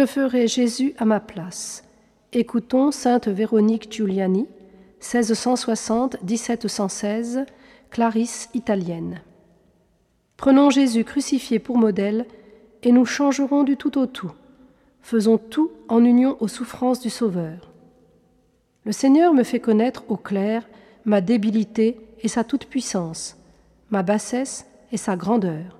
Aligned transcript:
Que 0.00 0.06
ferait 0.06 0.48
Jésus 0.48 0.94
à 0.96 1.04
ma 1.04 1.20
place? 1.20 1.84
Écoutons 2.32 2.90
sainte 2.90 3.28
Véronique 3.28 3.92
Giuliani, 3.92 4.46
1660-1716, 5.02 7.44
Clarisse 7.90 8.48
italienne. 8.54 9.20
Prenons 10.38 10.70
Jésus 10.70 11.04
crucifié 11.04 11.58
pour 11.58 11.76
modèle 11.76 12.24
et 12.82 12.92
nous 12.92 13.04
changerons 13.04 13.62
du 13.62 13.76
tout 13.76 13.98
au 13.98 14.06
tout. 14.06 14.32
Faisons 15.02 15.36
tout 15.36 15.70
en 15.88 16.02
union 16.02 16.38
aux 16.40 16.48
souffrances 16.48 17.00
du 17.00 17.10
Sauveur. 17.10 17.70
Le 18.86 18.92
Seigneur 18.92 19.34
me 19.34 19.42
fait 19.42 19.60
connaître 19.60 20.04
au 20.08 20.16
clair 20.16 20.66
ma 21.04 21.20
débilité 21.20 22.00
et 22.22 22.28
sa 22.28 22.42
toute-puissance, 22.42 23.36
ma 23.90 24.02
bassesse 24.02 24.64
et 24.92 24.96
sa 24.96 25.14
grandeur, 25.14 25.78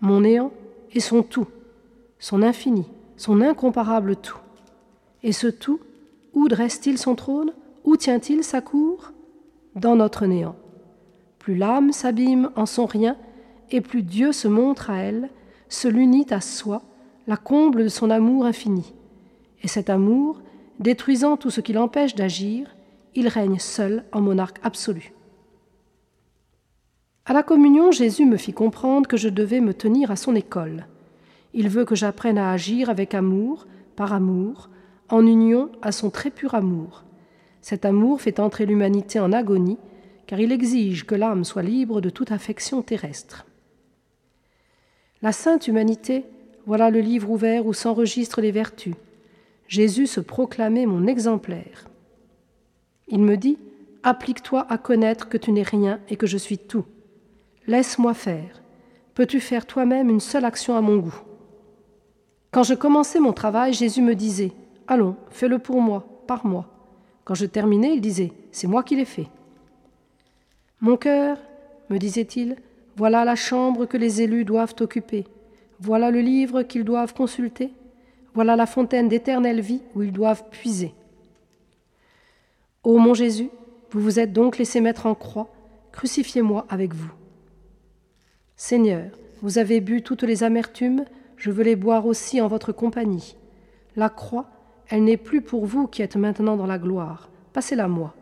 mon 0.00 0.22
néant 0.22 0.52
et 0.94 1.00
son 1.00 1.22
tout, 1.22 1.48
son 2.18 2.42
infini, 2.42 2.86
son 3.18 3.42
incomparable 3.42 4.16
tout. 4.16 4.38
Et 5.22 5.32
ce 5.32 5.48
tout, 5.48 5.80
où 6.32 6.48
dresse-t-il 6.48 6.96
son 6.96 7.14
trône? 7.14 7.52
Où 7.84 7.96
tient-il 7.96 8.42
sa 8.42 8.62
cour? 8.62 9.12
Dans 9.74 9.96
notre 9.96 10.24
néant. 10.24 10.56
Plus 11.38 11.56
l'âme 11.56 11.92
s'abîme 11.92 12.50
en 12.56 12.64
son 12.64 12.86
rien, 12.86 13.16
et 13.70 13.80
plus 13.80 14.02
Dieu 14.02 14.32
se 14.32 14.48
montre 14.48 14.88
à 14.88 14.98
elle, 14.98 15.28
se 15.68 15.88
l'unit 15.88 16.26
à 16.30 16.40
soi, 16.40 16.82
la 17.26 17.36
comble 17.36 17.84
de 17.84 17.88
son 17.88 18.08
amour 18.08 18.46
infini. 18.46 18.94
Et 19.62 19.68
cet 19.68 19.90
amour, 19.90 20.40
détruisant 20.78 21.36
tout 21.36 21.50
ce 21.50 21.60
qui 21.60 21.72
l'empêche 21.72 22.14
d'agir, 22.14 22.74
il 23.14 23.28
règne 23.28 23.58
seul 23.58 24.04
en 24.12 24.20
monarque 24.20 24.60
absolu. 24.62 25.12
À 27.26 27.32
la 27.32 27.42
communion, 27.42 27.90
Jésus 27.90 28.24
me 28.24 28.36
fit 28.36 28.52
comprendre 28.52 29.08
que 29.08 29.16
je 29.16 29.28
devais 29.28 29.60
me 29.60 29.74
tenir 29.74 30.10
à 30.10 30.16
son 30.16 30.34
école. 30.34 30.86
Il 31.54 31.68
veut 31.68 31.84
que 31.84 31.94
j'apprenne 31.94 32.38
à 32.38 32.52
agir 32.52 32.90
avec 32.90 33.14
amour, 33.14 33.66
par 33.96 34.12
amour, 34.12 34.70
en 35.08 35.26
union 35.26 35.70
à 35.82 35.92
son 35.92 36.10
très 36.10 36.30
pur 36.30 36.54
amour. 36.54 37.04
Cet 37.60 37.84
amour 37.84 38.20
fait 38.20 38.40
entrer 38.40 38.66
l'humanité 38.66 39.20
en 39.20 39.32
agonie, 39.32 39.78
car 40.26 40.40
il 40.40 40.52
exige 40.52 41.06
que 41.06 41.14
l'âme 41.14 41.44
soit 41.44 41.62
libre 41.62 42.00
de 42.00 42.10
toute 42.10 42.32
affection 42.32 42.82
terrestre. 42.82 43.46
La 45.22 45.32
sainte 45.32 45.66
humanité, 45.66 46.24
voilà 46.66 46.90
le 46.90 47.00
livre 47.00 47.30
ouvert 47.30 47.66
où 47.66 47.72
s'enregistrent 47.72 48.40
les 48.40 48.52
vertus. 48.52 48.94
Jésus 49.66 50.06
se 50.06 50.20
proclamait 50.20 50.86
mon 50.86 51.06
exemplaire. 51.06 51.88
Il 53.08 53.20
me 53.20 53.36
dit 53.36 53.58
Applique-toi 54.02 54.66
à 54.68 54.78
connaître 54.78 55.28
que 55.28 55.38
tu 55.38 55.50
n'es 55.50 55.62
rien 55.62 55.98
et 56.08 56.16
que 56.16 56.26
je 56.26 56.38
suis 56.38 56.58
tout. 56.58 56.84
Laisse-moi 57.66 58.14
faire. 58.14 58.62
Peux-tu 59.14 59.40
faire 59.40 59.66
toi-même 59.66 60.08
une 60.08 60.20
seule 60.20 60.44
action 60.44 60.76
à 60.76 60.80
mon 60.80 60.98
goût? 60.98 61.20
Quand 62.58 62.64
je 62.64 62.74
commençais 62.74 63.20
mon 63.20 63.32
travail, 63.32 63.72
Jésus 63.72 64.02
me 64.02 64.16
disait 64.16 64.50
Allons, 64.88 65.14
fais-le 65.30 65.60
pour 65.60 65.80
moi, 65.80 66.04
par 66.26 66.44
moi. 66.44 66.66
Quand 67.22 67.36
je 67.36 67.46
terminais, 67.46 67.94
il 67.94 68.00
disait 68.00 68.32
C'est 68.50 68.66
moi 68.66 68.82
qui 68.82 68.96
l'ai 68.96 69.04
fait. 69.04 69.28
Mon 70.80 70.96
cœur, 70.96 71.38
me 71.88 71.98
disait-il, 71.98 72.56
voilà 72.96 73.24
la 73.24 73.36
chambre 73.36 73.86
que 73.86 73.96
les 73.96 74.22
élus 74.22 74.44
doivent 74.44 74.74
occuper. 74.80 75.24
Voilà 75.78 76.10
le 76.10 76.20
livre 76.20 76.64
qu'ils 76.64 76.82
doivent 76.82 77.14
consulter. 77.14 77.72
Voilà 78.34 78.56
la 78.56 78.66
fontaine 78.66 79.08
d'éternelle 79.08 79.60
vie 79.60 79.82
où 79.94 80.02
ils 80.02 80.10
doivent 80.10 80.42
puiser. 80.50 80.94
Ô 82.82 82.98
mon 82.98 83.14
Jésus, 83.14 83.50
vous 83.92 84.00
vous 84.00 84.18
êtes 84.18 84.32
donc 84.32 84.58
laissé 84.58 84.80
mettre 84.80 85.06
en 85.06 85.14
croix, 85.14 85.46
crucifiez-moi 85.92 86.66
avec 86.68 86.92
vous. 86.92 87.12
Seigneur, 88.56 89.12
vous 89.42 89.58
avez 89.58 89.80
bu 89.80 90.02
toutes 90.02 90.24
les 90.24 90.42
amertumes, 90.42 91.04
je 91.38 91.50
veux 91.50 91.64
les 91.64 91.76
boire 91.76 92.04
aussi 92.04 92.40
en 92.40 92.48
votre 92.48 92.72
compagnie. 92.72 93.36
La 93.96 94.10
croix, 94.10 94.50
elle 94.88 95.04
n'est 95.04 95.16
plus 95.16 95.40
pour 95.40 95.64
vous 95.64 95.86
qui 95.86 96.02
êtes 96.02 96.16
maintenant 96.16 96.56
dans 96.56 96.66
la 96.66 96.78
gloire, 96.78 97.30
passez-la 97.52 97.88
moi. 97.88 98.14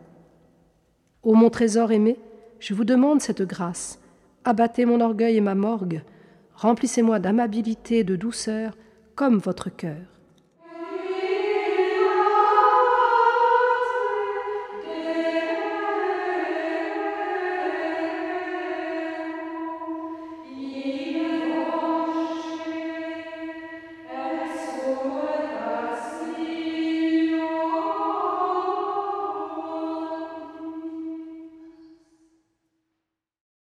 Ô 1.23 1.33
mon 1.33 1.49
trésor 1.49 1.91
aimé, 1.91 2.17
je 2.59 2.73
vous 2.73 2.85
demande 2.85 3.21
cette 3.21 3.41
grâce. 3.41 3.99
Abattez 4.45 4.85
mon 4.85 5.01
orgueil 5.01 5.37
et 5.37 5.41
ma 5.41 5.55
morgue, 5.55 6.03
remplissez-moi 6.55 7.19
d'amabilité 7.19 7.99
et 7.99 8.03
de 8.03 8.15
douceur 8.15 8.77
comme 9.15 9.39
votre 9.39 9.69
cœur. 9.69 10.16